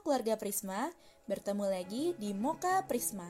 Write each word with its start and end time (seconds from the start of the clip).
keluarga 0.00 0.34
Prisma, 0.40 0.88
bertemu 1.28 1.64
lagi 1.68 2.04
di 2.16 2.32
Moka 2.32 2.80
Prisma. 2.88 3.28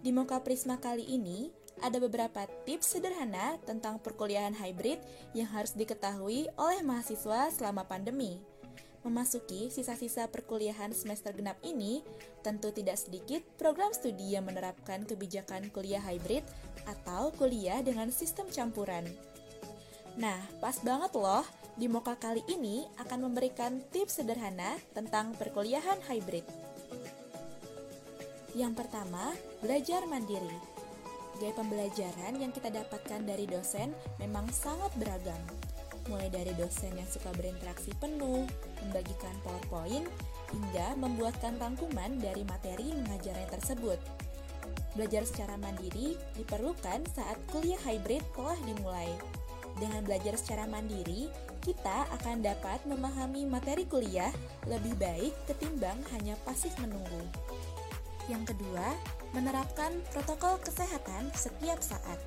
Di 0.00 0.08
Moka 0.08 0.40
Prisma 0.40 0.80
kali 0.80 1.04
ini, 1.04 1.52
ada 1.84 2.00
beberapa 2.02 2.48
tips 2.66 2.96
sederhana 2.96 3.60
tentang 3.62 4.00
perkuliahan 4.02 4.56
hybrid 4.56 4.98
yang 5.36 5.46
harus 5.52 5.76
diketahui 5.76 6.50
oleh 6.56 6.80
mahasiswa 6.82 7.52
selama 7.52 7.86
pandemi. 7.86 8.40
Memasuki 9.06 9.70
sisa-sisa 9.70 10.26
perkuliahan 10.26 10.90
semester 10.90 11.30
genap 11.30 11.60
ini, 11.62 12.02
tentu 12.42 12.74
tidak 12.74 12.98
sedikit 12.98 13.44
program 13.54 13.94
studi 13.94 14.34
yang 14.34 14.48
menerapkan 14.48 15.06
kebijakan 15.06 15.70
kuliah 15.70 16.02
hybrid 16.02 16.42
atau 16.88 17.30
kuliah 17.36 17.78
dengan 17.84 18.10
sistem 18.10 18.50
campuran. 18.50 19.06
Nah, 20.18 20.42
pas 20.58 20.74
banget 20.82 21.14
loh, 21.14 21.46
di 21.78 21.86
Moka 21.86 22.18
kali 22.18 22.42
ini 22.50 22.82
akan 22.98 23.30
memberikan 23.30 23.78
tips 23.94 24.18
sederhana 24.18 24.74
tentang 24.92 25.30
perkuliahan 25.38 26.02
hybrid. 26.10 26.42
Yang 28.58 28.82
pertama, 28.82 29.30
belajar 29.62 30.02
mandiri. 30.10 30.58
Gaya 31.38 31.54
pembelajaran 31.54 32.34
yang 32.42 32.50
kita 32.50 32.74
dapatkan 32.74 33.22
dari 33.22 33.46
dosen 33.46 33.94
memang 34.18 34.50
sangat 34.50 34.90
beragam 34.98 35.38
mulai 36.08 36.32
dari 36.32 36.56
dosen 36.56 36.96
yang 36.96 37.06
suka 37.06 37.30
berinteraksi 37.36 37.92
penuh, 38.00 38.48
membagikan 38.82 39.36
PowerPoint, 39.44 40.08
hingga 40.50 40.96
membuatkan 40.96 41.60
rangkuman 41.60 42.16
dari 42.18 42.42
materi 42.48 42.96
mengajarnya 42.96 43.48
tersebut. 43.52 44.00
Belajar 44.96 45.28
secara 45.28 45.54
mandiri 45.60 46.16
diperlukan 46.34 47.04
saat 47.12 47.36
kuliah 47.52 47.78
hybrid 47.84 48.24
telah 48.32 48.56
dimulai. 48.64 49.12
Dengan 49.78 50.02
belajar 50.02 50.34
secara 50.34 50.66
mandiri, 50.66 51.30
kita 51.62 52.10
akan 52.18 52.42
dapat 52.42 52.82
memahami 52.86 53.46
materi 53.46 53.86
kuliah 53.86 54.30
lebih 54.66 54.98
baik 54.98 55.34
ketimbang 55.46 55.98
hanya 56.14 56.34
pasif 56.42 56.74
menunggu. 56.82 57.22
Yang 58.26 58.54
kedua, 58.54 58.94
menerapkan 59.32 59.94
protokol 60.10 60.58
kesehatan 60.60 61.30
setiap 61.32 61.78
saat. 61.80 62.18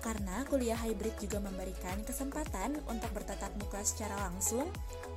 Karena 0.00 0.48
kuliah 0.48 0.76
hybrid 0.80 1.12
juga 1.20 1.44
memberikan 1.44 2.00
kesempatan 2.08 2.80
untuk 2.88 3.12
bertatap 3.12 3.52
muka 3.60 3.84
secara 3.84 4.16
langsung, 4.28 4.66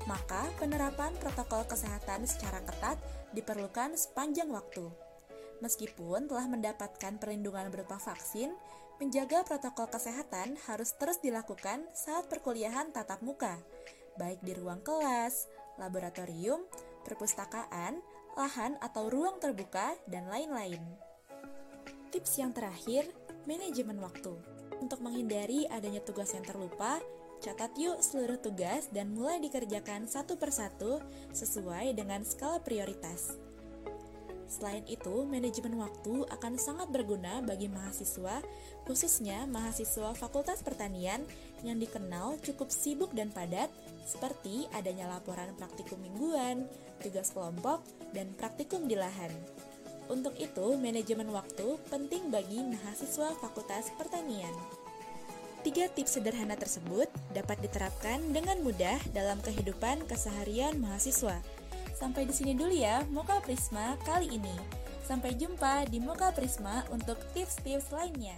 maka 0.05 0.43
penerapan 0.59 1.15
protokol 1.23 1.63
kesehatan 1.63 2.27
secara 2.27 2.59
ketat 2.67 2.99
diperlukan 3.31 3.95
sepanjang 3.95 4.51
waktu. 4.51 5.12
Meskipun 5.61 6.31
telah 6.31 6.47
mendapatkan 6.49 7.19
perlindungan 7.21 7.69
berupa 7.69 7.99
vaksin, 7.99 8.55
menjaga 8.97 9.43
protokol 9.43 9.91
kesehatan 9.91 10.57
harus 10.69 10.95
terus 10.95 11.19
dilakukan 11.19 11.83
saat 11.91 12.29
perkuliahan 12.31 12.93
tatap 12.95 13.19
muka, 13.19 13.59
baik 14.17 14.39
di 14.45 14.53
ruang 14.55 14.81
kelas, 14.81 15.49
laboratorium, 15.81 16.63
perpustakaan, 17.03 17.99
lahan 18.33 18.77
atau 18.81 19.09
ruang 19.09 19.37
terbuka, 19.37 19.93
dan 20.09 20.25
lain-lain. 20.29 20.81
Tips 22.13 22.37
yang 22.37 22.53
terakhir, 22.53 23.09
manajemen 23.49 23.97
waktu. 24.01 24.33
Untuk 24.81 25.01
menghindari 25.01 25.65
adanya 25.69 26.01
tugas 26.03 26.33
yang 26.33 26.45
terlupa, 26.45 27.01
catat 27.43 27.73
yuk 27.75 27.99
seluruh 27.99 28.39
tugas 28.39 28.87
dan 28.93 29.11
mulai 29.11 29.41
dikerjakan 29.41 30.07
satu 30.07 30.37
persatu 30.37 31.01
sesuai 31.35 31.91
dengan 31.97 32.21
skala 32.23 32.61
prioritas. 32.61 33.35
Selain 34.47 34.83
itu, 34.85 35.25
manajemen 35.25 35.79
waktu 35.81 36.27
akan 36.29 36.59
sangat 36.59 36.91
berguna 36.93 37.41
bagi 37.41 37.71
mahasiswa, 37.71 38.43
khususnya 38.85 39.49
mahasiswa 39.49 40.13
Fakultas 40.13 40.61
Pertanian 40.61 41.23
yang 41.65 41.79
dikenal 41.79 42.37
cukup 42.43 42.69
sibuk 42.69 43.11
dan 43.15 43.31
padat, 43.31 43.71
seperti 44.03 44.67
adanya 44.75 45.09
laporan 45.09 45.55
praktikum 45.55 45.97
mingguan, 46.03 46.67
tugas 47.01 47.31
kelompok, 47.31 47.81
dan 48.11 48.29
praktikum 48.37 48.85
di 48.85 48.99
lahan. 48.99 49.31
Untuk 50.11 50.35
itu, 50.35 50.75
manajemen 50.75 51.31
waktu 51.31 51.79
penting 51.87 52.27
bagi 52.27 52.59
mahasiswa 52.59 53.31
Fakultas 53.39 53.87
Pertanian. 53.95 54.51
Tiga 55.63 55.87
tips 55.87 56.19
sederhana 56.19 56.59
tersebut 56.59 57.07
dapat 57.31 57.55
diterapkan 57.63 58.19
dengan 58.35 58.59
mudah 58.67 58.99
dalam 59.15 59.39
kehidupan 59.39 60.03
keseharian 60.11 60.75
mahasiswa. 60.83 61.39
Sampai 62.03 62.27
di 62.27 62.35
sini 62.35 62.51
dulu 62.51 62.75
ya, 62.75 62.99
Moka 63.15 63.39
Prisma 63.39 63.95
kali 64.03 64.35
ini. 64.35 64.51
Sampai 65.07 65.39
jumpa 65.39 65.87
di 65.87 66.03
Moka 66.03 66.35
Prisma 66.35 66.83
untuk 66.91 67.15
tips-tips 67.31 67.95
lainnya. 67.95 68.35